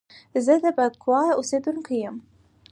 [0.45, 2.15] زه د بکواه اوسیدونکی یم